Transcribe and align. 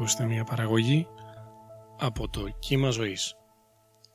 Ακούστε 0.00 0.24
μια 0.24 0.44
παραγωγή 0.44 1.06
από 1.98 2.28
το 2.28 2.56
κύμα 2.58 2.90
ζωής. 2.90 3.34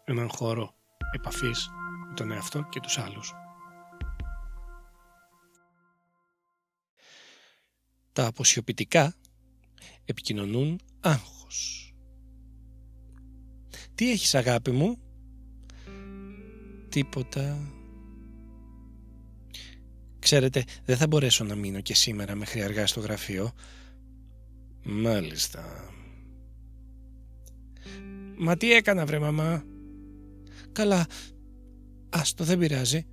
Έναν 0.04 0.30
χώρο 0.30 0.74
επαφής 1.12 1.70
με 2.08 2.14
τον 2.14 2.32
εαυτό 2.32 2.68
και 2.70 2.80
τους 2.80 2.98
άλλους. 2.98 3.34
Τα 8.14 8.25
αποσιοποιητικά 8.25 9.16
επικοινωνούν 10.06 10.80
άγχος. 11.00 11.93
Τι 13.96 14.11
έχεις 14.11 14.36
αγάπη 14.36 14.71
μου; 14.71 14.97
Τίποτα. 16.89 17.71
Ξέρετε, 20.20 20.64
δεν 20.86 20.97
θα 20.97 21.07
μπορέσω 21.07 21.43
να 21.43 21.56
μείνω 21.56 21.82
και 21.82 21.96
σήμερα 21.96 22.36
μέχρι 22.36 22.61
αργά 22.61 22.88
στο 22.88 23.00
γραφείο. 23.00 23.54
Μάλιστα. 24.83 25.93
Μα 28.37 28.57
τι 28.57 28.74
έκανα 28.74 29.05
βρε 29.05 29.19
μαμά; 29.19 29.64
Καλά, 30.71 31.07
άστο 32.09 32.44
δεν 32.44 32.59
πειράζει. 32.59 33.05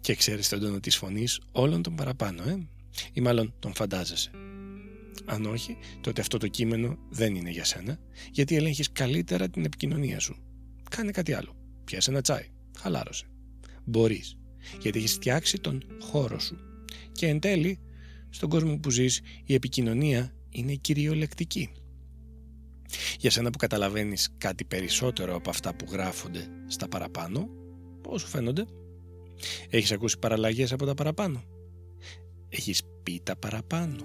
Και 0.00 0.14
ξέρεις 0.14 0.48
τον 0.48 0.60
τόνο 0.60 0.80
της 0.80 0.96
φωνής 0.96 1.40
όλων 1.52 1.82
των 1.82 1.94
παραπάνω, 1.94 2.42
ε; 2.42 2.68
Ή 3.12 3.20
μάλλον 3.20 3.54
τον 3.58 3.74
φαντάζεσαι. 3.74 4.30
Αν 5.24 5.44
όχι, 5.44 5.76
τότε 6.00 6.20
αυτό 6.20 6.38
το 6.38 6.48
κείμενο 6.48 6.98
δεν 7.10 7.34
είναι 7.34 7.50
για 7.50 7.64
σένα, 7.64 7.98
γιατί 8.32 8.56
ελέγχεις 8.56 8.92
καλύτερα 8.92 9.48
την 9.48 9.64
επικοινωνία 9.64 10.18
σου. 10.18 10.36
Κάνε 10.90 11.10
κάτι 11.10 11.32
άλλο. 11.32 11.56
Πιάσε 11.84 12.10
ένα 12.10 12.20
τσάι. 12.20 12.48
Χαλάρωσε. 12.78 13.26
Μπορείς, 13.84 14.36
γιατί 14.80 14.98
έχεις 14.98 15.12
φτιάξει 15.12 15.58
τον 15.58 15.82
χώρο 16.00 16.38
σου. 16.38 16.58
Και 17.12 17.26
εν 17.26 17.40
τέλει, 17.40 17.78
στον 18.30 18.48
κόσμο 18.48 18.78
που 18.78 18.90
ζεις, 18.90 19.20
η 19.44 19.54
επικοινωνία 19.54 20.34
είναι 20.50 20.74
κυριολεκτική. 20.74 21.70
Για 23.18 23.30
σένα 23.30 23.50
που 23.50 23.58
καταλαβαίνεις 23.58 24.28
κάτι 24.38 24.64
περισσότερο 24.64 25.34
από 25.34 25.50
αυτά 25.50 25.74
που 25.74 25.86
γράφονται 25.90 26.46
στα 26.66 26.88
παραπάνω, 26.88 27.48
πώς 28.00 28.20
σου 28.20 28.26
φαίνονται; 28.28 28.66
Έχεις 29.70 29.92
ακούσει 29.92 30.18
παραλλαγές 30.18 30.72
από 30.72 30.86
τα 30.86 30.94
παραπάνω; 30.94 31.44
Έχεις 32.48 32.82
πει 33.02 33.20
τα 33.22 33.36
παραπάνω; 33.36 34.04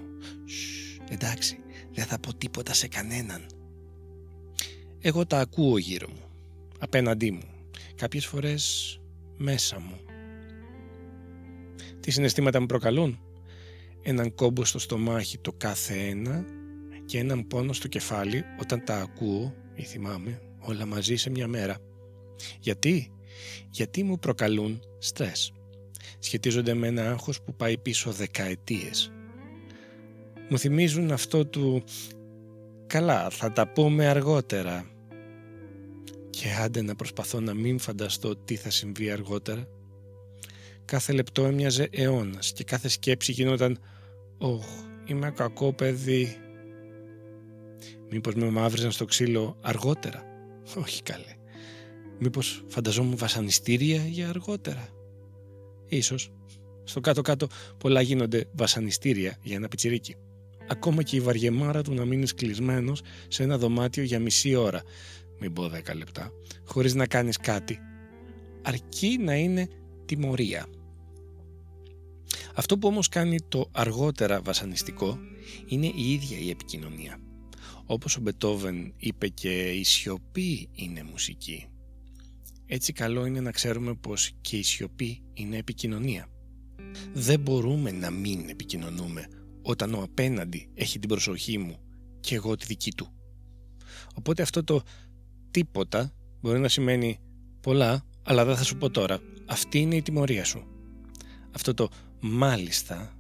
εντάξει, 1.10 1.58
δεν 1.92 2.06
θα 2.06 2.20
πω 2.20 2.34
τίποτα 2.36 2.74
σε 2.74 2.88
κανέναν. 2.88 3.46
Εγώ 5.00 5.26
τα 5.26 5.40
ακούω 5.40 5.78
γύρω 5.78 6.10
μου, 6.10 6.24
απέναντί 6.80 7.32
μου, 7.32 7.44
κάποιες 7.96 8.26
φορές 8.26 9.00
μέσα 9.38 9.80
μου. 9.80 10.00
Τι 12.00 12.12
συναισθήματα 12.12 12.60
μου 12.60 12.66
προκαλούν; 12.66 13.20
Έναν 14.08 14.36
κόμπο 14.36 14.66
στο 14.66 14.80
στομάχι 14.80 15.38
το 15.38 15.54
κάθε 15.58 15.94
ένα 15.94 16.46
και 17.06 17.18
έναν 17.18 17.48
πόνο 17.48 17.74
στο 17.74 17.88
κεφάλι 17.88 18.44
όταν 18.62 18.84
τα 18.84 18.98
ακούω 18.98 19.54
ή 19.76 19.84
θυμάμαι 19.84 20.42
όλα 20.60 20.86
μαζί 20.86 21.16
σε 21.16 21.30
μια 21.30 21.48
μέρα. 21.48 21.78
Γιατί; 22.60 23.12
Γιατί 23.70 24.04
μου 24.04 24.20
προκαλούν 24.20 24.82
στρες. 24.98 25.54
Σχετίζονται 26.20 26.74
με 26.74 26.88
ένα 26.88 27.10
άγχος 27.10 27.42
που 27.42 27.56
πάει 27.56 27.78
πίσω 27.78 28.12
δεκαετίες. 28.12 29.12
Μου 30.50 30.60
θυμίζουν 30.60 31.12
αυτό 31.12 31.46
του 31.46 31.84
«Καλά, 32.88 33.30
θα 33.30 33.52
τα 33.52 33.68
πούμε 33.68 34.08
αργότερα». 34.08 34.90
Και 36.30 36.48
άντε 36.64 36.82
να 36.82 36.96
προσπαθώ 36.96 37.40
να 37.40 37.54
μην 37.54 37.80
φανταστώ 37.80 38.36
τι 38.36 38.56
θα 38.56 38.70
συμβεί 38.70 39.12
αργότερα. 39.12 39.68
Κάθε 40.86 41.14
λεπτό 41.14 41.46
έμοιαζε 41.46 41.90
αιώνας 41.92 42.52
και 42.52 42.64
κάθε 42.64 42.88
σκέψη 42.88 43.32
γινόταν 43.32 43.80
«Ωχ, 44.38 44.66
είμαι 45.06 45.32
κακό 45.32 45.74
παιδί». 45.74 46.38
Μήπως 48.10 48.34
με 48.34 48.50
μαύριζαν 48.50 48.92
στο 48.92 49.06
ξύλο 49.06 49.58
αργότερα; 49.62 50.24
Όχι 50.78 51.04
καλέ. 51.04 51.36
Μήπως 52.20 52.64
φανταζόμουν 52.68 53.18
βασανιστήρια 53.18 54.08
για 54.08 54.30
αργότερα; 54.30 54.90
Ίσως. 55.88 56.32
Στο 56.84 57.00
κάτω-κάτω 57.00 57.48
πολλά 57.78 58.02
γίνονται 58.02 58.46
βασανιστήρια 58.52 59.38
για 59.42 59.56
ένα 59.56 59.68
πιτσιρίκι. 59.68 60.16
Ακόμα 60.68 61.04
και 61.04 61.16
η 61.16 61.20
βαριεμάρα 61.20 61.82
του 61.82 61.94
να 61.94 62.06
μείνει 62.06 62.28
κλεισμένο 62.28 62.94
σε 63.28 63.44
ένα 63.44 63.58
δωμάτιο 63.58 64.04
για 64.04 64.20
μισή 64.20 64.56
ώρα, 64.56 64.82
μην 65.40 65.54
πω 65.54 65.68
δέκα 65.68 65.96
λεπτά, 65.96 66.32
χωρίς 66.66 66.94
να 66.94 67.08
κάνεις 67.08 67.38
κάτι, 67.38 67.80
αρκεί 68.62 69.18
να 69.22 69.36
είναι 69.36 69.68
τιμωρία. 70.06 70.66
Αυτό 72.56 72.78
που 72.78 72.88
όμως 72.88 73.10
κάνει 73.10 73.42
το 73.42 73.70
αργότερα 73.72 74.42
βασανιστικό 74.42 75.20
είναι 75.66 75.86
η 75.96 76.12
ίδια 76.12 76.38
η 76.38 76.50
επικοινωνία. 76.50 77.20
Όπως 77.86 78.18
ο 78.18 78.22
Μπετόβεν 78.22 78.94
είπε 78.98 79.28
και 79.28 79.72
η 79.72 79.84
σιωπή 79.84 80.70
είναι 80.74 81.04
μουσική. 81.04 81.68
Έτσι 82.66 82.94
καλό 82.94 83.26
είναι 83.26 83.40
να 83.40 83.52
ξέρουμε 83.52 83.94
πως 83.94 84.32
και 84.42 84.58
η 84.58 84.64
σιωπή 84.64 85.24
είναι 85.34 85.58
επικοινωνία. 85.58 86.28
Δεν 87.14 87.40
μπορούμε 87.40 87.92
να 87.92 88.10
μην 88.10 88.50
επικοινωνούμε 88.50 89.28
όταν 89.62 89.94
ο 89.94 90.02
απέναντι 90.02 90.70
έχει 90.74 91.00
την 91.00 91.10
προσοχή 91.10 91.58
μου 91.58 91.80
και 92.20 92.36
εγώ 92.36 92.56
τη 92.56 92.66
δική 92.66 92.92
του. 92.92 93.08
Οπότε 94.16 94.42
αυτό 94.42 94.64
το 94.64 94.82
τίποτα 95.52 96.14
μπορεί 96.42 96.60
να 96.60 96.68
σημαίνει 96.68 97.20
πολλά, 97.62 98.06
αλλά 98.24 98.46
δεν 98.46 98.56
θα 98.56 98.64
σου 98.64 98.78
πω 98.78 98.90
τώρα. 98.90 99.20
Αυτή 99.46 99.80
είναι 99.80 99.96
η 99.96 100.02
τιμωρία 100.02 100.44
σου. 100.44 100.68
Αυτό 101.52 101.74
το 101.74 101.90
μάλιστα 102.28 103.18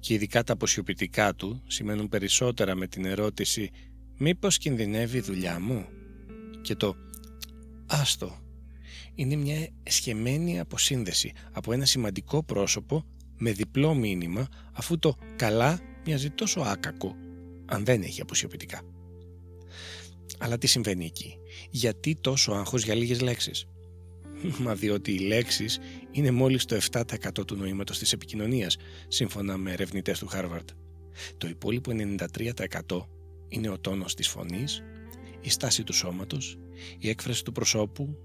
και 0.00 0.14
ειδικά 0.14 0.42
τα 0.42 0.52
αποσιοποιητικά 0.52 1.34
του 1.34 1.62
σημαίνουν 1.66 2.08
περισσότερα 2.08 2.74
με 2.74 2.86
την 2.86 3.04
ερώτηση 3.04 3.70
«Μήπως 4.18 4.58
κινδυνεύει 4.58 5.16
η 5.16 5.20
δουλειά 5.20 5.60
μου» 5.60 5.86
και 6.62 6.74
το 6.74 6.96
«Άστο» 7.86 8.38
είναι 9.14 9.36
μια 9.36 9.68
εσχεμένη 9.82 10.60
αποσύνδεση 10.60 11.32
από 11.52 11.72
ένα 11.72 11.84
σημαντικό 11.84 12.42
πρόσωπο 12.42 13.04
με 13.36 13.52
διπλό 13.52 13.94
μήνυμα 13.94 14.48
αφού 14.72 14.98
το 14.98 15.16
«καλά» 15.36 15.80
μοιάζει 16.04 16.30
τόσο 16.30 16.60
άκακο 16.60 17.16
αν 17.66 17.84
δεν 17.84 18.02
έχει 18.02 18.20
αποσιοποιητικά. 18.20 18.80
Αλλά 20.38 20.58
τι 20.58 20.66
συμβαίνει 20.66 21.04
εκεί, 21.04 21.36
γιατί 21.70 22.16
τόσο 22.20 22.52
άγχος 22.52 22.84
για 22.84 22.94
λίγες 22.94 23.20
λέξεις; 23.20 23.66
Μα 24.58 24.74
διότι 24.74 25.12
οι 25.12 25.18
λέξεις 25.18 25.78
είναι 26.10 26.30
μόλις 26.30 26.64
το 26.64 26.78
7% 26.92 27.46
του 27.46 27.56
νοήματος 27.56 27.98
της 27.98 28.12
επικοινωνίας, 28.12 28.76
σύμφωνα 29.08 29.56
με 29.56 29.72
ερευνητές 29.72 30.18
του 30.18 30.26
Χάρβαρτ. 30.26 30.68
Το 31.36 31.48
υπόλοιπο 31.48 31.92
93% 31.92 33.08
είναι 33.48 33.68
ο 33.68 33.78
τόνος 33.78 34.14
της 34.14 34.28
φωνής, 34.28 34.82
η 35.40 35.50
στάση 35.50 35.84
του 35.84 35.92
σώματος, 35.92 36.58
η 36.98 37.08
έκφραση 37.08 37.44
του 37.44 37.52
προσώπου, 37.52 38.18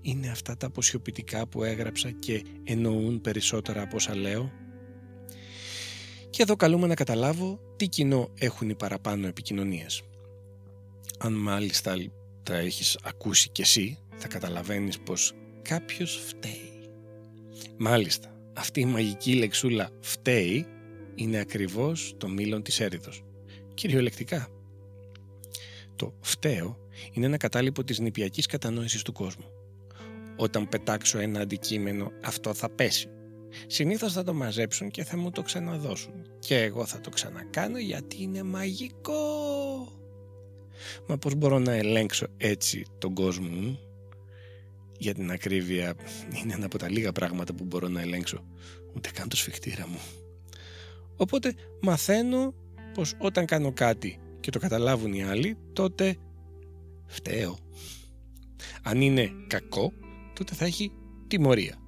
είναι 0.00 0.28
αυτά 0.28 0.56
τα 0.56 0.66
αποσιοποιητικά 0.66 1.46
που 1.46 1.62
έγραψα 1.62 2.10
και 2.10 2.42
εννοούν 2.64 3.20
περισσότερα 3.20 3.82
από 3.82 3.96
όσα 3.96 4.16
λέω. 4.16 4.52
Και 6.30 6.42
εδώ 6.42 6.56
καλούμε 6.56 6.86
να 6.86 6.94
καταλάβω 6.94 7.60
τι 7.76 7.88
κοινό 7.88 8.30
έχουν 8.38 8.68
οι 8.68 8.74
παραπάνω 8.74 9.26
επικοινωνίες. 9.26 10.02
Αν 11.18 11.32
μάλιστα 11.32 11.96
τα 12.42 12.56
έχεις 12.56 12.98
ακούσει 13.02 13.48
κι 13.48 13.60
εσύ, 13.60 13.98
θα 14.16 14.28
καταλαβαίνεις 14.28 14.98
πως 14.98 15.32
κάποιος 15.62 16.22
φταίει. 16.26 16.90
Μάλιστα, 17.76 18.36
αυτή 18.52 18.80
η 18.80 18.84
μαγική 18.84 19.34
λεξούλα 19.34 19.90
φταίει 20.00 20.66
είναι 21.14 21.38
ακριβώς 21.38 22.14
το 22.18 22.28
μήλον 22.28 22.62
της 22.62 22.80
έρηδος. 22.80 23.24
Κυριολεκτικά. 23.74 24.48
Το 25.96 26.14
φταίω 26.20 26.78
είναι 27.12 27.26
ένα 27.26 27.36
κατάλοιπο 27.36 27.84
της 27.84 27.98
νηπιακής 27.98 28.46
κατανόησης 28.46 29.02
του 29.02 29.12
κόσμου. 29.12 29.44
Όταν 30.36 30.68
πετάξω 30.68 31.18
ένα 31.18 31.40
αντικείμενο 31.40 32.10
αυτό 32.24 32.54
θα 32.54 32.70
πέσει. 32.70 33.08
Συνήθως 33.66 34.12
θα 34.12 34.24
το 34.24 34.34
μαζέψουν 34.34 34.90
και 34.90 35.04
θα 35.04 35.16
μου 35.16 35.30
το 35.30 35.42
ξαναδώσουν. 35.42 36.12
Και 36.38 36.56
εγώ 36.56 36.86
θα 36.86 37.00
το 37.00 37.10
ξανακάνω 37.10 37.78
γιατί 37.78 38.22
είναι 38.22 38.42
μαγικό. 38.42 39.22
Μα 41.06 41.18
πώς 41.18 41.34
μπορώ 41.34 41.58
να 41.58 41.72
ελέγξω 41.72 42.26
έτσι 42.36 42.84
τον 42.98 43.14
κόσμο 43.14 43.48
μου. 43.48 43.78
Για 45.02 45.14
την 45.14 45.30
ακρίβεια 45.30 45.94
είναι 46.42 46.52
ένα 46.54 46.66
από 46.66 46.78
τα 46.78 46.90
λίγα 46.90 47.12
πράγματα 47.12 47.54
που 47.54 47.64
μπορώ 47.64 47.88
να 47.88 48.00
ελέγξω. 48.00 48.44
Ούτε 48.96 49.10
καν 49.10 49.28
το 49.28 49.36
σφιχτήρα 49.36 49.88
μου. 49.88 49.98
Οπότε 51.16 51.54
μαθαίνω 51.80 52.54
πως 52.94 53.14
όταν 53.18 53.46
κάνω 53.46 53.72
κάτι 53.72 54.18
και 54.40 54.50
το 54.50 54.58
καταλάβουν 54.58 55.12
οι 55.12 55.24
άλλοι, 55.24 55.56
τότε 55.72 56.16
φταίω. 57.06 57.58
Αν 58.82 59.00
είναι 59.00 59.30
κακό, 59.46 59.92
τότε 60.32 60.54
θα 60.54 60.64
έχει 60.64 60.92
τιμωρία. 61.26 61.78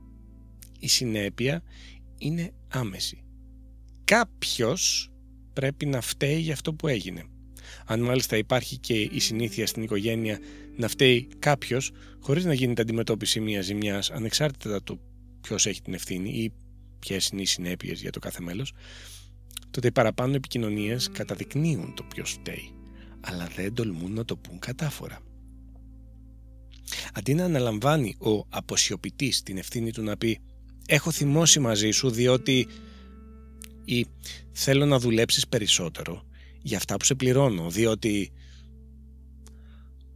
Η 0.79 0.89
συνέπεια 0.89 1.63
είναι 2.19 2.53
άμεση. 2.69 3.25
Κάποιος 4.05 5.11
πρέπει 5.53 5.87
να 5.87 6.01
φταίει 6.01 6.39
για 6.39 6.53
αυτό 6.53 6.75
που 6.75 6.89
έγινε. 6.89 7.25
Αν 7.87 8.01
μάλιστα 8.01 8.37
υπάρχει 8.37 8.79
και 8.79 8.95
η 8.95 9.21
συνήθεια 9.21 9.67
στην 9.67 9.83
οικογένεια 9.83 10.39
να 10.77 10.89
φταίει 10.89 11.29
κάποιος 11.39 11.91
χωρίς 12.21 12.45
να 12.45 12.55
γίνεται 12.55 12.83
αντιμετώπιση 12.83 13.41
μιας 13.41 13.65
ζημιάς 13.65 14.11
ανεξάρτητα 14.11 14.83
το 14.83 14.99
ποιος 15.41 15.67
έχει 15.67 15.83
την 15.83 15.95
ευθύνη 15.95 16.31
ή 16.31 16.53
ποιες 16.99 17.29
είναι 17.29 17.43
οι 17.43 17.47
συνέπειες 17.47 18.01
για 18.01 18.11
το 18.11 18.19
κάθε 18.19 18.41
μέλος, 18.41 18.73
τότε 19.71 19.87
οι 19.87 19.93
παραπάνω 19.93 20.35
επικοινωνίες 20.35 21.11
καταδεικνύουν 21.11 21.95
το 21.95 22.03
ποιος 22.03 22.31
φταίει, 22.31 22.71
αλλά 23.21 23.49
δεν 23.57 23.75
τολμούν 23.75 24.13
να 24.13 24.25
το 24.25 24.37
πούν 24.37 24.59
κατάφορα. 24.59 25.21
Αντί 27.13 27.35
να 27.35 27.45
αναλαμβάνει 27.45 28.17
ο 28.19 28.47
αποσιωπητής 28.49 29.43
την 29.43 29.59
ευθύνη 29.59 29.93
του 29.93 30.03
να 30.03 30.17
πει 30.17 30.41
«Έχω 30.87 31.11
θυμώσει 31.11 31.61
μαζί 31.61 31.91
σου 31.91 32.11
διότι» 32.11 32.67
ή 33.85 34.07
«Θέλω 34.53 34.87
να 34.87 34.99
δουλέψεις 34.99 35.49
περισσότερο 35.49 36.25
για 36.65 36.77
αυτά 36.77 36.97
που 36.97 37.05
σε 37.05 37.15
πληρώνω 37.15 37.71
διότι» 37.71 38.33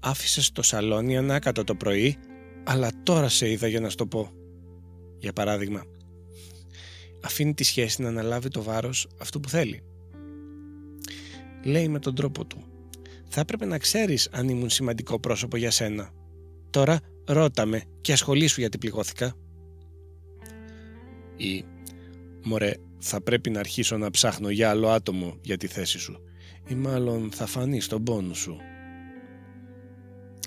άφησες 0.00 0.52
το 0.52 0.62
σαλόνι 0.62 1.16
ανάκατο 1.16 1.64
το 1.64 1.74
πρωί 1.74 2.16
αλλά 2.64 2.90
τώρα 3.02 3.28
σε 3.28 3.50
είδα 3.50 3.66
για 3.66 3.80
να 3.80 3.88
σου 3.88 3.96
το 3.96 4.06
πω. 4.06 4.30
Για 5.18 5.32
παράδειγμα, 5.32 5.84
αφήνει 7.22 7.54
τη 7.54 7.64
σχέση 7.64 8.02
να 8.02 8.08
αναλάβει 8.08 8.48
το 8.48 8.62
βάρος 8.62 9.08
αυτού 9.20 9.40
που 9.40 9.48
θέλει. 9.48 9.82
Λέει 11.64 11.88
με 11.88 11.98
τον 11.98 12.14
τρόπο 12.14 12.44
του. 12.44 12.64
Θα 13.28 13.40
έπρεπε 13.40 13.64
να 13.64 13.78
ξέρεις 13.78 14.28
αν 14.32 14.48
ήμουν 14.48 14.70
σημαντικό 14.70 15.20
πρόσωπο 15.20 15.56
για 15.56 15.70
σένα. 15.70 16.10
Τώρα 16.70 17.00
ρώτα 17.26 17.66
με 17.66 17.82
και 18.00 18.12
ασχολήσου 18.12 18.60
γιατί 18.60 18.78
πληγώθηκα. 18.78 19.34
Ή 21.36 21.64
«Μωρέ, 22.44 22.74
θα 22.98 23.20
πρέπει 23.20 23.50
να 23.50 23.58
αρχίσω 23.58 23.96
να 23.96 24.10
ψάχνω 24.10 24.50
για 24.50 24.70
άλλο 24.70 24.88
άτομο 24.88 25.38
για 25.42 25.56
τη 25.56 25.66
θέση 25.66 25.98
σου 25.98 26.27
ή 26.68 26.74
μάλλον 26.74 27.30
θα 27.32 27.46
φανείς 27.46 27.84
στον 27.84 28.02
πόνο 28.02 28.34
σου». 28.34 28.56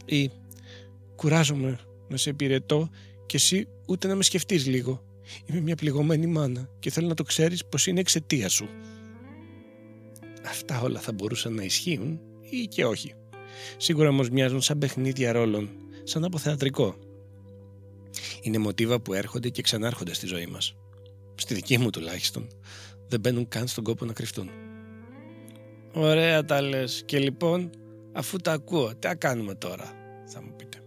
Ή 0.05 0.31
«Κουράζομαι 1.15 1.79
να 2.07 2.17
σε 2.17 2.29
υπηρετώ 2.29 2.89
και 3.25 3.37
εσύ 3.37 3.67
ούτε 3.87 4.07
να 4.07 4.15
με 4.15 4.23
σκεφτείς 4.23 4.65
λίγο. 4.65 5.03
Είμαι 5.45 5.61
μια 5.61 5.75
πληγωμένη 5.75 6.27
μάνα 6.27 6.69
και 6.79 6.89
θέλω 6.89 7.07
να 7.07 7.13
το 7.13 7.23
ξέρεις 7.23 7.65
πως 7.65 7.87
είναι 7.87 7.99
εξαιτία 7.99 8.49
σου. 8.49 8.67
Αυτά 10.47 10.81
όλα 10.81 10.99
θα 10.99 11.11
μπορούσαν 11.11 11.53
να 11.53 11.63
ισχύουν 11.63 12.19
ή 12.49 12.67
και 12.67 12.85
όχι. 12.85 13.13
Σίγουρα 13.77 14.09
όμως 14.09 14.29
μοιάζουν 14.29 14.61
σαν 14.61 14.77
παιχνίδια 14.77 15.31
ρόλων, 15.31 15.69
σαν 16.03 16.23
από 16.23 16.37
θεατρικό. 16.37 16.95
Είναι 18.41 18.57
μοτίβα 18.57 18.99
που 18.99 19.13
έρχονται 19.13 19.49
και 19.49 19.61
ξανάρχονται 19.61 20.13
στη 20.13 20.25
ζωή 20.25 20.45
μας. 20.45 20.75
Στη 21.35 21.53
δική 21.53 21.77
μου 21.77 21.89
τουλάχιστον. 21.89 22.47
Δεν 23.07 23.19
μπαίνουν 23.19 23.47
καν 23.47 23.67
στον 23.67 23.83
κόπο 23.83 24.05
να 24.05 24.13
κρυφτούν. 24.13 24.49
Ωραία 25.93 26.45
τα 26.45 26.61
λες. 26.61 27.03
Και 27.05 27.19
λοιπόν, 27.19 27.69
αφού 28.13 28.37
τα 28.37 28.51
ακούω, 28.51 28.95
τι 28.95 29.15
κάνουμε 29.17 29.55
τώρα, 29.55 29.91
θα 30.25 30.41
μου 30.41 30.55
πείτε. 30.55 30.77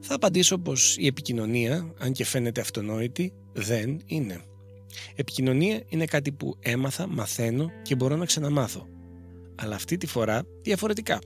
Θα 0.00 0.14
απαντήσω 0.14 0.58
πως 0.58 0.96
η 0.98 1.06
επικοινωνία, 1.06 1.94
αν 1.98 2.12
και 2.12 2.24
φαίνεται 2.24 2.60
αυτονόητη, 2.60 3.32
δεν 3.52 4.00
είναι. 4.06 4.40
Επικοινωνία 5.14 5.82
είναι 5.88 6.04
κάτι 6.04 6.32
που 6.32 6.56
έμαθα, 6.60 7.06
μαθαίνω 7.06 7.70
και 7.82 7.94
μπορώ 7.94 8.16
να 8.16 8.24
ξαναμάθω. 8.24 8.88
Αλλά 9.54 9.74
αυτή 9.74 9.96
τη 9.96 10.06
φορά 10.06 10.42
διαφορετικά. 10.62 11.18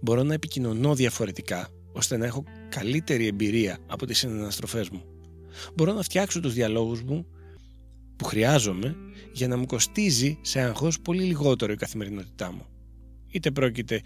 Μπορώ 0.00 0.22
να 0.22 0.34
επικοινωνώ 0.34 0.94
διαφορετικά, 0.94 1.68
ώστε 1.92 2.16
να 2.16 2.26
έχω 2.26 2.44
καλύτερη 2.68 3.26
εμπειρία 3.26 3.78
από 3.86 4.06
τις 4.06 4.18
συναναστροφές 4.18 4.88
μου. 4.88 5.02
Μπορώ 5.74 5.92
να 5.92 6.02
φτιάξω 6.02 6.40
τους 6.40 6.54
διαλόγους 6.54 7.02
μου 7.02 7.26
που 8.16 8.24
χρειάζομαι 8.24 8.96
για 9.32 9.48
να 9.48 9.56
μου 9.56 9.66
κοστίζει 9.66 10.38
σε 10.40 10.60
αγχώς 10.60 11.00
πολύ 11.00 11.22
λιγότερο 11.22 11.72
η 11.72 11.76
καθημερινότητά 11.76 12.52
μου. 12.52 12.66
Είτε 13.30 13.50
πρόκειται 13.50 14.00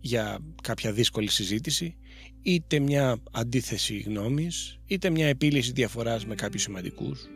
για 0.00 0.38
κάποια 0.62 0.92
δύσκολη 0.92 1.30
συζήτηση, 1.30 1.96
είτε 2.42 2.78
μια 2.78 3.16
αντίθεση 3.32 3.98
γνώμης, 3.98 4.78
είτε 4.86 5.10
μια 5.10 5.26
επίλυση 5.26 5.72
διαφοράς 5.72 6.26
με 6.26 6.34
κάποιους 6.34 6.62
σημαντικούς. 6.62 7.26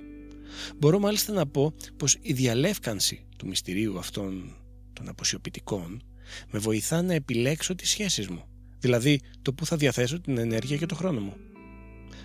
Μπορώ 0.78 0.98
μάλιστα 0.98 1.32
να 1.32 1.46
πω 1.46 1.74
πως 1.96 2.16
η 2.20 2.32
διαλεύκανση 2.32 3.26
του 3.38 3.46
μυστηρίου 3.46 3.98
αυτών 3.98 4.56
των 4.92 5.08
αποσιοποιητικών 5.08 6.02
με 6.50 6.58
βοηθά 6.58 7.02
να 7.02 7.14
επιλέξω 7.14 7.74
τις 7.74 7.90
σχέσεις 7.90 8.28
μου, 8.28 8.44
δηλαδή 8.78 9.20
το 9.42 9.52
που 9.52 9.66
θα 9.66 9.76
διαθέσω 9.76 10.20
την 10.20 10.38
ενέργεια 10.38 10.76
και 10.76 10.86
το 10.86 10.94
χρόνο 10.94 11.20
μου. 11.20 11.36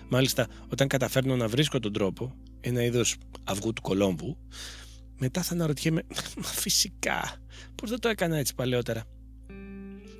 Μάλιστα, 0.08 0.48
όταν 0.68 0.88
καταφέρνω 0.88 1.36
να 1.36 1.48
βρίσκω 1.48 1.78
τον 1.78 1.92
τρόπο, 1.92 2.34
ένα 2.60 2.84
είδος 2.84 3.16
αυγού 3.44 3.72
του 3.72 3.82
Κολόμβου, 3.82 4.36
μετά 5.22 5.42
θα 5.42 5.54
αναρωτιέμαι, 5.54 6.02
μα 6.42 6.48
φυσικά, 6.48 7.36
πώς 7.74 7.90
δεν 7.90 8.00
το 8.00 8.08
έκανα 8.08 8.36
έτσι 8.36 8.54
παλαιότερα 8.54 9.04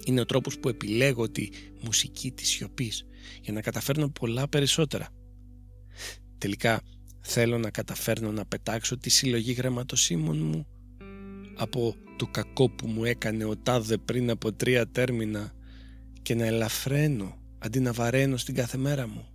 είναι 0.05 0.21
ο 0.21 0.27
τρόπος 0.27 0.59
που 0.59 0.69
επιλέγω 0.69 1.31
τη 1.31 1.49
μουσική 1.81 2.31
της 2.31 2.49
σιωπής 2.49 3.07
για 3.43 3.53
να 3.53 3.61
καταφέρνω 3.61 4.09
πολλά 4.09 4.49
περισσότερα. 4.49 5.09
Τελικά 6.39 6.81
θέλω 7.21 7.59
να 7.59 7.71
καταφέρνω 7.71 8.33
να 8.33 8.47
πετάξω 8.47 8.99
τη 8.99 9.11
συλλογή 9.11 9.53
γραμματοσύμων 9.53 10.39
μου 10.39 10.67
από 11.57 11.95
το 12.17 12.27
κακό 12.27 12.71
που 12.71 12.87
μου 12.87 13.05
έκανε 13.05 13.45
ο 13.45 13.57
τάδε 13.57 13.97
πριν 13.97 14.31
από 14.31 14.53
τρία 14.53 14.89
τέρμινα 14.89 15.53
και 16.23 16.35
να 16.35 16.47
ελαφραίνω 16.47 17.41
αντί 17.59 17.81
να 17.81 17.93
βαραίνω 17.93 18.37
στην 18.37 18.55
κάθε 18.55 18.77
μέρα 18.77 19.07
μου. 19.07 19.27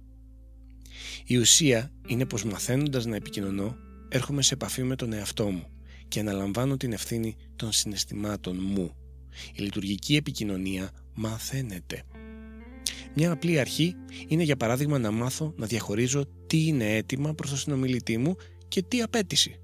Η 1.26 1.38
ουσία 1.38 1.92
είναι 2.08 2.26
πως 2.26 2.44
μαθαίνοντας 2.44 3.06
να 3.06 3.16
επικοινωνώ 3.16 3.78
έρχομαι 4.10 4.42
σε 4.42 4.54
επαφή 4.54 4.84
με 4.84 4.96
τον 4.96 5.14
εαυτό 5.14 5.50
μου 5.50 5.68
και 6.08 6.20
αναλαμβάνω 6.20 6.78
την 6.78 6.94
ευθύνη 6.94 7.36
των 7.56 7.72
συναισθημάτων 7.72 8.58
μου 8.62 8.96
η 9.56 9.62
λειτουργική 9.62 10.16
επικοινωνία 10.16 10.92
μαθαίνεται. 11.14 12.04
Μια 13.16 13.32
απλή 13.32 13.60
αρχή 13.60 13.96
είναι 14.28 14.44
για 14.44 14.58
παράδειγμα 14.58 14.98
να 15.00 15.12
μάθω 15.12 15.54
να 15.58 15.66
διαχωρίζω 15.66 16.26
τι 16.48 16.68
είναι 16.68 16.96
έτοιμα 16.96 17.34
προς 17.34 17.50
τον 17.50 17.60
συνομιλητή 17.60 18.18
μου 18.18 18.36
και 18.68 18.82
τι 18.82 19.02
απέτηση. 19.02 19.60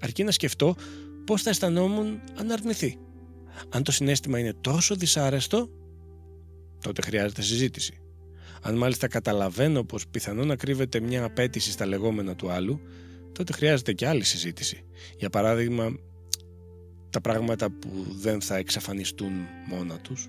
Αρκεί 0.00 0.24
να 0.24 0.30
σκεφτώ 0.30 0.76
πώς 1.26 1.42
θα 1.42 1.50
αισθανόμουν 1.50 2.20
αν 2.38 2.50
αρνηθεί. 2.50 2.98
Αν 3.68 3.82
το 3.82 3.92
συνέστημα 3.92 4.38
είναι 4.38 4.52
τόσο 4.60 4.94
δυσάρεστο, 4.94 5.70
τότε 6.80 7.02
χρειάζεται 7.02 7.42
συζήτηση. 7.42 8.00
Αν 8.62 8.76
μάλιστα 8.76 9.08
καταλαβαίνω 9.08 9.84
πως 9.84 10.08
πιθανόν 10.08 10.46
να 10.46 10.56
κρύβεται 10.56 11.00
μια 11.00 11.24
απέτηση 11.24 11.70
στα 11.70 11.86
λεγόμενα 11.86 12.34
του 12.34 12.50
άλλου, 12.50 12.80
τότε 13.36 13.52
χρειάζεται 13.52 13.92
και 13.92 14.06
άλλη 14.06 14.24
συζήτηση. 14.24 14.84
Για 15.18 15.30
παράδειγμα, 15.30 15.96
τα 17.10 17.20
πράγματα 17.20 17.70
που 17.70 18.06
δεν 18.20 18.40
θα 18.40 18.56
εξαφανιστούν 18.56 19.32
μόνα 19.68 19.98
τους. 19.98 20.28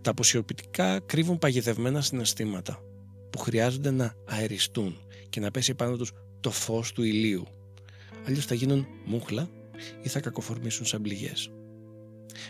Τα 0.00 0.10
αποσιοποιητικά 0.10 1.00
κρύβουν 1.00 1.38
παγιδευμένα 1.38 2.00
συναισθήματα 2.00 2.82
που 3.30 3.38
χρειάζονται 3.38 3.90
να 3.90 4.14
αεριστούν 4.26 4.96
και 5.28 5.40
να 5.40 5.50
πέσει 5.50 5.74
πάνω 5.74 5.96
τους 5.96 6.12
το 6.40 6.50
φως 6.50 6.92
του 6.92 7.02
ηλίου. 7.02 7.46
Αλλιώς 8.26 8.44
θα 8.44 8.54
γίνουν 8.54 8.86
μούχλα 9.04 9.48
ή 10.02 10.08
θα 10.08 10.20
κακοφορμήσουν 10.20 10.86
σαν 10.86 11.02
πληγές. 11.02 11.50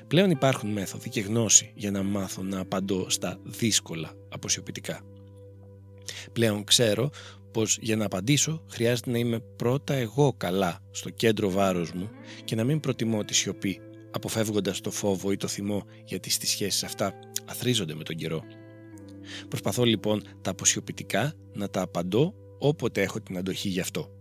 Πλέον 0.06 0.30
υπάρχουν 0.30 0.70
μέθοδοι 0.70 1.08
και 1.08 1.20
γνώση 1.20 1.72
για 1.74 1.90
να 1.90 2.02
μάθω 2.02 2.42
να 2.42 2.60
απαντώ 2.60 3.10
στα 3.10 3.38
δύσκολα 3.44 4.12
αποσιοποιητικά. 4.28 5.00
Πλέον 6.32 6.64
ξέρω 6.64 7.10
πως 7.50 7.78
για 7.80 7.96
να 7.96 8.04
απαντήσω 8.04 8.64
χρειάζεται 8.70 9.10
να 9.10 9.18
είμαι 9.18 9.40
πρώτα 9.56 9.94
εγώ 9.94 10.32
καλά 10.36 10.80
στο 10.90 11.10
κέντρο 11.10 11.50
βάρος 11.50 11.92
μου 11.92 12.10
και 12.44 12.54
να 12.54 12.64
μην 12.64 12.80
προτιμώ 12.80 13.24
τη 13.24 13.34
σιωπή 13.34 13.80
αποφεύγοντας 14.10 14.80
το 14.80 14.90
φόβο 14.90 15.32
ή 15.32 15.36
το 15.36 15.48
θυμό 15.48 15.82
γιατί 16.04 16.30
στις 16.30 16.50
σχέσεις 16.50 16.84
αυτά 16.84 17.14
αθρίζονται 17.44 17.94
με 17.94 18.02
τον 18.02 18.16
καιρό. 18.16 18.42
Προσπαθώ 19.48 19.84
λοιπόν 19.84 20.22
τα 20.42 20.50
αποσιωπητικά 20.50 21.32
να 21.52 21.68
τα 21.68 21.82
απαντώ 21.82 22.34
όποτε 22.58 23.02
έχω 23.02 23.20
την 23.20 23.38
αντοχή 23.38 23.68
γι' 23.68 23.80
αυτό. 23.80 24.12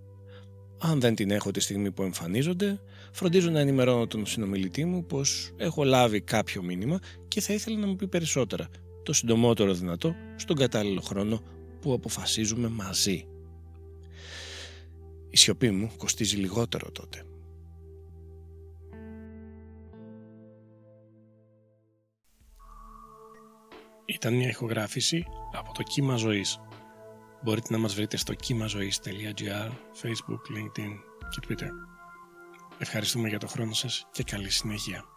Αν 0.79 0.99
δεν 0.99 1.15
την 1.15 1.31
έχω 1.31 1.51
τη 1.51 1.59
στιγμή 1.59 1.91
που 1.91 2.03
εμφανίζονται, 2.03 2.79
φροντίζω 3.11 3.49
να 3.49 3.59
ενημερώνω 3.59 4.07
τον 4.07 4.25
συνομιλητή 4.25 4.85
μου 4.85 5.05
πως 5.05 5.53
έχω 5.57 5.83
λάβει 5.83 6.21
κάποιο 6.21 6.63
μήνυμα 6.63 6.99
και 7.27 7.41
θα 7.41 7.53
ήθελα 7.53 7.77
να 7.77 7.87
μου 7.87 7.95
πει 7.95 8.07
περισσότερα, 8.07 8.67
το 9.03 9.13
συντομότερο 9.13 9.73
δυνατό, 9.73 10.15
στον 10.35 10.55
κατάλληλο 10.55 11.01
χρόνο 11.01 11.41
που 11.87 11.93
αποφασίζουμε 11.93 12.67
μαζί. 12.67 13.27
Η 15.29 15.37
σιωπή 15.37 15.71
μου 15.71 15.91
κοστίζει 15.97 16.35
λιγότερο 16.35 16.91
τότε. 16.91 17.23
Ήταν 24.05 24.33
μια 24.33 24.47
ηχογράφηση 24.47 25.25
από 25.51 25.73
το 25.73 25.83
Κύμα 25.83 26.15
Ζωής. 26.15 26.59
Μπορείτε 27.43 27.73
να 27.73 27.77
μας 27.79 27.95
βρείτε 27.95 28.17
στο 28.17 28.33
κύμαζωής.gr, 28.33 29.71
facebook, 30.01 30.41
linkedin 30.55 30.93
και 31.29 31.47
twitter. 31.47 31.69
Ευχαριστούμε 32.77 33.29
για 33.29 33.39
το 33.39 33.47
χρόνο 33.47 33.73
σας 33.73 34.07
και 34.11 34.23
καλή 34.23 34.49
συνέχεια. 34.49 35.16